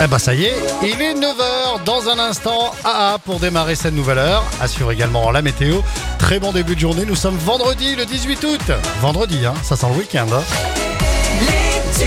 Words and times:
Eh 0.00 0.06
bah 0.06 0.18
ça 0.18 0.32
y 0.34 0.44
est, 0.44 0.54
il 0.82 1.00
est 1.02 1.14
9h 1.14 1.84
dans 1.84 2.08
un 2.08 2.18
instant. 2.18 2.72
AA 2.84 3.18
pour 3.24 3.40
démarrer 3.40 3.74
cette 3.74 3.94
nouvelle 3.94 4.18
heure. 4.18 4.42
Assure 4.60 4.90
également 4.92 5.30
la 5.30 5.42
météo. 5.42 5.80
Très 6.18 6.38
bon 6.38 6.52
début 6.52 6.74
de 6.74 6.80
journée. 6.80 7.04
Nous 7.06 7.16
sommes 7.16 7.36
vendredi 7.36 7.94
le 7.96 8.06
18 8.06 8.44
août. 8.44 8.72
Vendredi, 9.00 9.44
hein, 9.44 9.54
ça 9.62 9.76
sent 9.76 9.86
le 9.92 9.98
week-end. 9.98 10.26
hein. 10.32 10.42
Les 11.40 12.04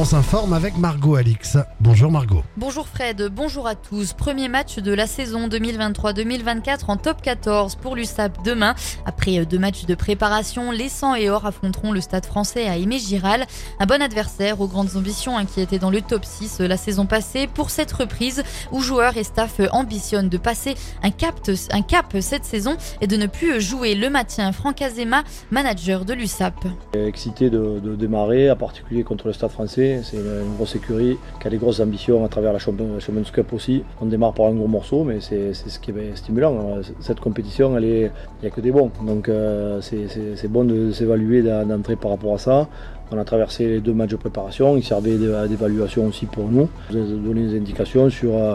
On 0.00 0.04
s'informe 0.04 0.52
avec 0.52 0.76
Margot 0.78 1.16
Alix. 1.16 1.56
Bonjour 1.80 2.12
Margot. 2.12 2.44
Bonjour 2.56 2.86
Fred, 2.86 3.32
bonjour 3.34 3.66
à 3.66 3.74
tous. 3.74 4.12
Premier 4.12 4.48
match 4.48 4.78
de 4.78 4.92
la 4.92 5.08
saison 5.08 5.48
2023-2024 5.48 6.82
en 6.86 6.96
top 6.96 7.20
14 7.20 7.74
pour 7.74 7.96
l'USAP 7.96 8.44
demain. 8.44 8.76
Après 9.06 9.44
deux 9.44 9.58
matchs 9.58 9.86
de 9.86 9.96
préparation, 9.96 10.70
les 10.70 10.88
100 10.88 11.16
et 11.16 11.30
Or 11.30 11.46
affronteront 11.46 11.90
le 11.90 12.00
stade 12.00 12.26
français 12.26 12.68
à 12.68 12.76
Aimé 12.76 13.00
Giral. 13.00 13.44
Un 13.80 13.86
bon 13.86 14.00
adversaire 14.00 14.60
aux 14.60 14.68
grandes 14.68 14.94
ambitions 14.94 15.36
hein, 15.36 15.46
qui 15.46 15.60
était 15.60 15.80
dans 15.80 15.90
le 15.90 16.00
top 16.00 16.24
6 16.24 16.60
la 16.60 16.76
saison 16.76 17.06
passée 17.06 17.48
pour 17.48 17.70
cette 17.70 17.90
reprise 17.90 18.44
où 18.70 18.80
joueurs 18.80 19.16
et 19.16 19.24
staff 19.24 19.60
ambitionnent 19.72 20.28
de 20.28 20.38
passer 20.38 20.76
un 21.02 21.10
cap, 21.10 21.40
un 21.72 21.82
cap 21.82 22.14
cette 22.20 22.44
saison 22.44 22.76
et 23.00 23.08
de 23.08 23.16
ne 23.16 23.26
plus 23.26 23.60
jouer 23.60 23.96
le 23.96 24.10
maintien. 24.10 24.52
Franck 24.52 24.80
Azema, 24.80 25.24
manager 25.50 26.04
de 26.04 26.14
l'USAP. 26.14 26.54
excité 26.94 27.50
de, 27.50 27.80
de 27.80 27.96
démarrer, 27.96 28.48
en 28.48 28.56
particulier 28.56 29.02
contre 29.02 29.26
le 29.26 29.32
Stade 29.32 29.50
français. 29.50 29.87
C'est 30.02 30.16
une, 30.16 30.54
grosse 30.56 30.74
écurie 30.76 31.16
qui 31.40 31.46
a 31.46 31.50
des 31.50 31.56
grosses 31.58 31.80
ambitions 31.80 32.24
à 32.24 32.28
travers 32.28 32.52
la 32.52 32.58
Champions, 32.58 32.88
Cup 33.32 33.52
aussi. 33.52 33.82
On 34.00 34.06
démarre 34.06 34.32
par 34.34 34.46
un 34.46 34.52
gros 34.52 34.68
morceau, 34.68 35.04
mais 35.04 35.18
c'est 35.20 35.52
ce 35.54 35.78
qui 35.78 35.90
est 35.92 36.16
stimulant. 36.16 36.54
Cette 37.00 37.20
compétition, 37.20 37.76
il 37.78 38.10
n'y 38.42 38.46
a 38.46 38.50
que 38.50 38.60
des 38.60 38.70
bons. 38.72 38.90
Donc 39.06 39.28
euh, 39.28 39.80
c'est- 39.80 40.48
bon 40.48 40.64
de 40.64 40.92
s'évaluer 40.92 41.42
d'en- 41.42 41.64
d'entrer 41.66 41.96
par 41.96 42.10
rapport 42.12 42.34
à 42.34 42.38
ça. 42.38 42.68
On 43.10 43.18
a 43.18 43.24
traversé 43.24 43.66
les 43.66 43.80
deux 43.80 43.94
matchs 43.94 44.10
de 44.10 44.16
préparation, 44.16 44.76
ils 44.76 44.84
servaient 44.84 45.16
d'é- 45.16 45.48
d'évaluation 45.48 46.06
aussi 46.06 46.26
pour 46.26 46.48
nous. 46.48 46.68
Avez 46.90 47.00
donné 47.00 47.46
des 47.48 47.56
indications 47.56 48.10
sur 48.10 48.36
euh, 48.36 48.54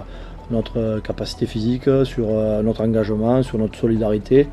notre 0.51 0.99
capacité 0.99 1.45
physique, 1.45 1.89
sur 2.03 2.27
euh, 2.29 2.61
notre 2.61 2.81
engagement, 2.83 3.41
sur 3.43 3.57
notre 3.57 3.77
solidarité. 3.77 4.47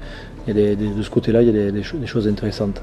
Il 0.48 0.54
de 0.54 1.02
ce 1.02 1.10
côté-là, 1.10 1.42
il 1.42 1.54
y 1.54 1.68
a 1.68 1.70
des 1.70 2.06
choses 2.06 2.26
intéressantes. 2.26 2.80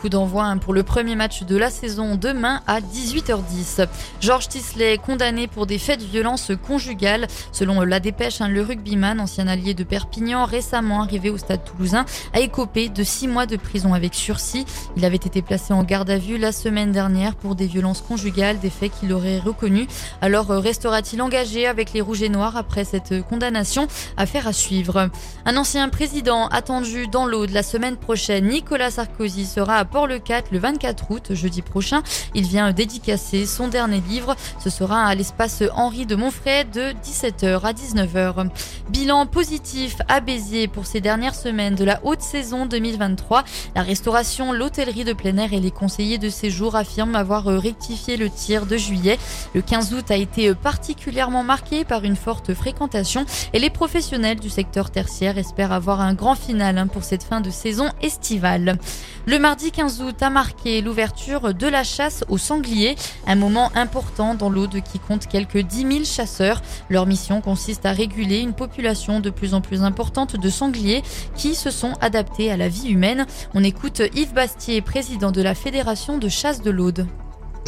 Coup 0.00 0.08
d'envoi 0.08 0.44
hein, 0.44 0.58
pour 0.58 0.74
le 0.74 0.84
premier 0.84 1.16
match 1.16 1.42
de 1.42 1.56
la 1.56 1.70
saison 1.70 2.14
demain 2.14 2.60
à 2.68 2.80
18h10. 2.80 3.88
Georges 4.20 4.46
Tisley 4.46 4.96
condamné 4.96 5.48
pour 5.48 5.66
des 5.66 5.78
faits 5.78 5.98
de 5.98 6.04
violence 6.04 6.52
conjugale. 6.64 7.26
Selon 7.50 7.80
la 7.80 7.98
dépêche, 7.98 8.40
hein, 8.40 8.46
le 8.46 8.62
rugbyman, 8.62 9.18
ancien 9.18 9.48
allié 9.48 9.74
de 9.74 9.82
Perpignan, 9.82 10.44
récemment 10.44 11.02
arrivé 11.02 11.30
au 11.30 11.36
stade 11.36 11.64
toulousain, 11.64 12.04
a 12.32 12.38
écopé 12.38 12.90
de 12.90 13.02
six 13.02 13.26
mois 13.26 13.46
de 13.46 13.56
prison 13.56 13.92
avec 13.92 14.14
sursis. 14.14 14.66
Il 14.96 15.04
avait 15.04 15.16
été 15.16 15.42
placé 15.42 15.72
en 15.72 15.82
garde 15.82 16.10
à 16.10 16.18
vue 16.18 16.38
la 16.38 16.52
semaine 16.52 16.92
dernière 16.92 17.34
pour 17.34 17.56
des 17.56 17.66
violences 17.66 18.00
conjugales, 18.00 18.60
des 18.60 18.70
faits 18.70 18.92
qu'il 19.00 19.12
aurait 19.12 19.40
reconnus. 19.40 19.88
Alors 20.20 20.52
euh, 20.52 20.60
restera-t-il 20.60 21.20
engagé 21.22 21.66
avec 21.66 21.92
les 21.92 22.02
Rouges 22.02 22.22
et 22.22 22.28
Noirs 22.28 22.56
après 22.56 22.84
cette 22.84 23.20
condamnation? 23.22 23.88
Affaire 24.16 24.46
à 24.46 24.52
suivre. 24.52 25.10
Un 25.44 25.56
ancien 25.56 25.88
président 25.88 26.46
attendu 26.46 27.08
dans 27.08 27.26
l'Aude 27.26 27.50
la 27.50 27.64
semaine 27.64 27.96
prochaine, 27.96 28.46
Nicolas 28.46 28.92
Sarkozy, 28.92 29.44
sera 29.44 29.78
à 29.78 29.87
Port-le-Cat 29.90 30.44
le 30.52 30.58
24 30.58 31.10
août, 31.10 31.34
jeudi 31.34 31.62
prochain. 31.62 32.02
Il 32.34 32.46
vient 32.46 32.72
dédicacer 32.72 33.46
son 33.46 33.68
dernier 33.68 34.00
livre. 34.08 34.36
Ce 34.58 34.70
sera 34.70 35.04
à 35.04 35.14
l'espace 35.14 35.62
Henri 35.74 36.06
de 36.06 36.16
Montfray 36.16 36.64
de 36.64 36.92
17h 37.04 37.60
à 37.62 37.72
19h. 37.72 38.48
Bilan 38.90 39.26
positif 39.26 39.96
à 40.08 40.20
Béziers 40.20 40.68
pour 40.68 40.86
ces 40.86 41.00
dernières 41.00 41.34
semaines 41.34 41.74
de 41.74 41.84
la 41.84 42.00
haute 42.04 42.22
saison 42.22 42.66
2023. 42.66 43.44
La 43.74 43.82
restauration, 43.82 44.52
l'hôtellerie 44.52 45.04
de 45.04 45.12
plein 45.12 45.36
air 45.36 45.52
et 45.52 45.60
les 45.60 45.70
conseillers 45.70 46.18
de 46.18 46.28
séjour 46.28 46.76
affirment 46.76 47.16
avoir 47.16 47.44
rectifié 47.44 48.16
le 48.16 48.30
tir 48.30 48.66
de 48.66 48.76
juillet. 48.76 49.18
Le 49.54 49.62
15 49.62 49.94
août 49.94 50.10
a 50.10 50.16
été 50.16 50.54
particulièrement 50.54 51.44
marqué 51.44 51.84
par 51.84 52.04
une 52.04 52.16
forte 52.16 52.54
fréquentation 52.54 53.24
et 53.52 53.58
les 53.58 53.70
professionnels 53.70 54.40
du 54.40 54.50
secteur 54.50 54.90
tertiaire 54.90 55.38
espèrent 55.38 55.72
avoir 55.72 56.00
un 56.00 56.14
grand 56.14 56.34
final 56.34 56.78
hein, 56.78 56.86
pour 56.86 57.04
cette 57.04 57.22
fin 57.22 57.40
de 57.40 57.50
saison 57.50 57.88
estivale. 58.02 58.78
Le 59.26 59.38
mardi 59.38 59.70
15 59.78 60.02
août 60.02 60.22
a 60.24 60.28
marqué 60.28 60.80
l'ouverture 60.80 61.54
de 61.54 61.68
la 61.68 61.84
chasse 61.84 62.24
aux 62.28 62.36
sangliers, 62.36 62.96
un 63.28 63.36
moment 63.36 63.70
important 63.76 64.34
dans 64.34 64.50
l'Aude 64.50 64.82
qui 64.82 64.98
compte 64.98 65.28
quelques 65.28 65.58
10 65.58 65.82
000 65.82 66.04
chasseurs. 66.04 66.62
Leur 66.90 67.06
mission 67.06 67.40
consiste 67.40 67.86
à 67.86 67.92
réguler 67.92 68.40
une 68.40 68.54
population 68.54 69.20
de 69.20 69.30
plus 69.30 69.54
en 69.54 69.60
plus 69.60 69.84
importante 69.84 70.34
de 70.34 70.50
sangliers 70.50 71.04
qui 71.36 71.54
se 71.54 71.70
sont 71.70 71.92
adaptés 72.00 72.50
à 72.50 72.56
la 72.56 72.68
vie 72.68 72.88
humaine. 72.88 73.24
On 73.54 73.62
écoute 73.62 74.02
Yves 74.16 74.34
Bastier, 74.34 74.82
président 74.82 75.30
de 75.30 75.42
la 75.42 75.54
Fédération 75.54 76.18
de 76.18 76.28
chasse 76.28 76.60
de 76.60 76.72
l'Aude. 76.72 77.06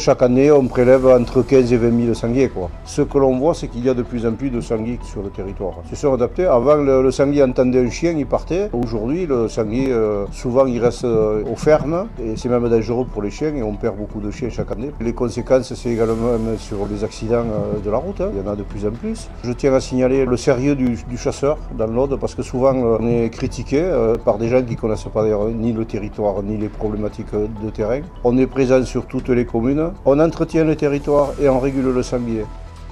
Chaque 0.01 0.23
année, 0.23 0.51
on 0.51 0.65
prélève 0.65 1.05
entre 1.05 1.43
15 1.43 1.73
et 1.73 1.77
20 1.77 2.01
000 2.05 2.13
sangliers. 2.15 2.49
Ce 2.85 3.03
que 3.03 3.19
l'on 3.19 3.37
voit, 3.37 3.53
c'est 3.53 3.67
qu'il 3.67 3.85
y 3.85 3.89
a 3.89 3.93
de 3.93 4.01
plus 4.01 4.25
en 4.25 4.31
plus 4.31 4.49
de 4.49 4.59
sangliers 4.59 4.97
sur 5.03 5.21
le 5.21 5.29
territoire. 5.29 5.73
Ils 5.91 5.95
se 5.95 6.01
sont 6.01 6.11
adaptés. 6.11 6.45
Avant, 6.45 6.73
le, 6.73 7.03
le 7.03 7.11
sanglier 7.11 7.43
entendait 7.43 7.85
un 7.85 7.89
chien, 7.91 8.15
il 8.17 8.25
partait. 8.25 8.71
Aujourd'hui, 8.73 9.27
le 9.27 9.47
sanglier, 9.47 9.91
euh, 9.91 10.25
souvent, 10.31 10.65
il 10.65 10.79
reste 10.79 11.05
euh, 11.05 11.43
aux 11.43 11.55
fermes 11.55 12.07
et 12.19 12.35
c'est 12.35 12.49
même 12.49 12.67
dangereux 12.67 13.05
pour 13.13 13.21
les 13.21 13.29
chiens 13.29 13.53
et 13.55 13.61
on 13.61 13.75
perd 13.75 13.95
beaucoup 13.95 14.19
de 14.21 14.31
chiens 14.31 14.49
chaque 14.49 14.71
année. 14.71 14.89
Les 15.01 15.13
conséquences, 15.13 15.71
c'est 15.71 15.89
également 15.91 16.39
sur 16.57 16.87
les 16.89 17.03
accidents 17.03 17.45
euh, 17.45 17.79
de 17.85 17.91
la 17.91 17.97
route. 17.97 18.21
hein. 18.21 18.31
Il 18.33 18.43
y 18.43 18.49
en 18.49 18.51
a 18.51 18.55
de 18.55 18.63
plus 18.63 18.87
en 18.87 18.91
plus. 18.91 19.29
Je 19.43 19.51
tiens 19.51 19.75
à 19.75 19.79
signaler 19.79 20.25
le 20.25 20.35
sérieux 20.35 20.73
du, 20.73 20.97
chasseur 21.15 21.59
dans 21.77 21.85
l'Aude 21.85 22.17
parce 22.19 22.33
que 22.33 22.41
souvent, 22.41 22.73
on 22.73 23.07
est 23.07 23.29
critiqué 23.29 23.87
par 24.25 24.39
des 24.39 24.47
gens 24.47 24.63
qui 24.63 24.73
ne 24.73 24.79
connaissent 24.79 25.05
pas 25.13 25.23
ni 25.53 25.73
le 25.73 25.85
territoire 25.85 26.41
ni 26.41 26.57
les 26.57 26.69
problématiques 26.69 27.35
de 27.35 27.69
terrain. 27.69 27.99
On 28.23 28.35
est 28.39 28.47
présent 28.47 28.83
sur 28.83 29.05
toutes 29.05 29.29
les 29.29 29.45
communes. 29.45 29.90
On 30.05 30.19
entretient 30.19 30.63
le 30.63 30.75
territoire 30.75 31.29
et 31.41 31.49
on 31.49 31.59
régule 31.59 31.85
le 31.85 32.03
sanglier. 32.03 32.45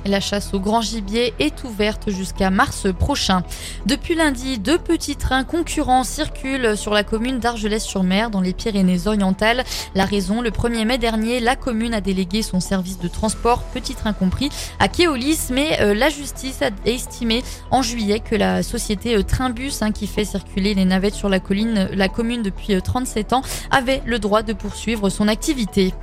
La 0.06 0.22
chasse 0.22 0.54
au 0.54 0.60
grand 0.60 0.82
gibier 0.82 1.34
est 1.40 1.64
ouverte 1.66 2.10
jusqu'à 2.10 2.50
mars 2.50 2.88
prochain. 2.98 3.44
Depuis 3.86 4.16
lundi, 4.16 4.58
deux 4.58 4.78
petits 4.78 5.18
trains 5.18 5.44
concurrents 5.44 6.06
circulent 6.06 6.78
sur 6.78 6.94
la 6.94 7.04
commune 7.04 7.40
d'Argelès-sur-Mer 7.40 8.30
dans 8.30 8.40
les 8.40 8.54
Pyrénées-Orientales. 8.54 9.66
La 9.96 10.06
raison, 10.06 10.42
le 10.42 10.52
1er 10.52 10.86
mai 10.86 10.98
dernier, 10.98 11.42
la 11.42 11.58
commune 11.58 11.94
a 11.94 12.00
délégué 12.00 12.44
son 12.44 12.62
service 12.62 12.98
de 12.98 13.10
transport, 13.10 13.62
petit 13.74 13.94
train 13.94 14.14
compris, 14.14 14.50
à 14.80 14.88
Keolis, 14.88 15.50
mais 15.52 15.81
euh, 15.81 15.94
la 15.94 16.10
justice 16.10 16.62
a 16.62 16.70
estimé 16.86 17.44
en 17.70 17.81
juillet 17.81 18.22
que 18.22 18.36
la 18.36 18.64
société 18.64 19.18
euh, 19.18 19.24
Trainbus, 19.24 19.81
hein, 19.81 19.92
qui 19.92 20.08
fait 20.08 20.26
circuler 20.26 20.74
les 20.74 20.86
navettes 20.86 21.14
sur 21.14 21.28
la, 21.28 21.42
colline, 21.42 21.90
la 21.94 22.08
commune 22.08 22.42
depuis 22.42 22.74
euh, 22.74 22.80
37 22.80 23.34
ans, 23.34 23.42
avait 23.70 24.02
le 24.06 24.18
droit 24.18 24.44
de 24.44 24.54
poursuivre 24.54 25.10
son 25.10 25.28
activité. 25.28 25.94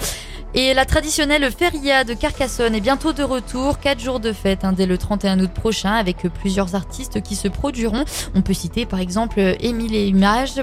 Et 0.58 0.72
la 0.72 0.86
traditionnelle 0.86 1.50
feria 1.52 2.02
de 2.02 2.14
Carcassonne 2.14 2.74
est 2.74 2.80
bientôt 2.80 3.12
de 3.12 3.22
retour. 3.22 3.78
Quatre 3.78 4.00
jours 4.00 4.20
de 4.20 4.32
fête 4.32 4.64
hein, 4.64 4.72
dès 4.72 4.86
le 4.86 4.96
31 4.96 5.38
août 5.40 5.50
prochain 5.50 5.92
avec 5.92 6.22
plusieurs 6.32 6.74
artistes 6.74 7.20
qui 7.20 7.36
se 7.36 7.46
produiront. 7.46 8.06
On 8.34 8.40
peut 8.40 8.54
citer 8.54 8.86
par 8.86 9.00
exemple 9.00 9.38
Émile 9.60 9.94
et 9.94 10.06
Images, 10.06 10.54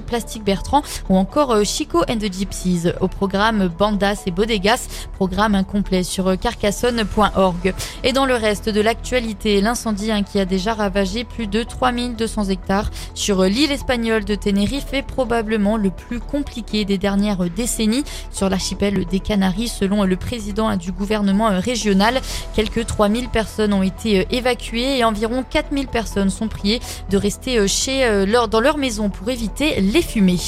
Bertrand 0.44 0.82
ou 1.09 1.16
encore 1.16 1.52
euh, 1.52 1.64
Chico 1.64 2.00
and 2.09 2.18
the 2.18 2.34
Gypsies. 2.34 2.88
Au 3.02 3.08
programme 3.08 3.68
Bandas 3.68 4.24
et 4.26 4.32
Bodegas, 4.32 4.88
programme 5.14 5.53
incomplet 5.53 6.02
sur 6.02 6.40
carcassonne.org. 6.40 7.76
Et 8.03 8.14
dans 8.14 8.26
le 8.26 8.34
reste 8.34 8.70
de 8.70 8.82
l'actualité, 8.82 9.62
l'incendie 9.62 10.12
hein, 10.12 10.24
qui 10.24 10.40
a 10.40 10.46
déjà 10.46 10.74
ravagé 10.74 11.24
plus 11.24 11.46
de 11.46 11.62
3200 11.62 12.46
hectares 12.46 12.90
sur 13.14 13.44
l'île 13.44 13.72
espagnole 13.72 14.26
de 14.26 14.34
Tenerife 14.34 14.92
est 14.92 15.03
probablement 15.03 15.78
le 15.78 15.92
plus 15.92 16.20
compliqué 16.20 16.84
des 16.84 16.98
dernières 16.98 17.48
décennies 17.52 18.06
sur 18.32 18.50
l'archipel 18.50 19.06
des 19.06 19.20
Canaries 19.20 19.83
selon 19.84 20.06
le 20.06 20.16
président 20.16 20.78
du 20.78 20.94
gouvernement 20.94 21.50
régional. 21.60 22.22
Quelques 22.56 22.86
3000 22.86 23.28
personnes 23.28 23.74
ont 23.74 23.84
été 23.84 24.26
évacuées 24.32 25.00
et 25.00 25.04
environ 25.04 25.44
4000 25.50 25.88
personnes 25.88 26.30
sont 26.30 26.48
priées 26.48 26.80
de 27.10 27.18
rester 27.18 27.68
chez 27.68 28.26
leur, 28.26 28.48
dans 28.48 28.62
leur 28.62 28.78
maison 28.78 29.10
pour 29.10 29.30
éviter 29.30 29.82
les 29.82 30.02
fumées. 30.02 30.40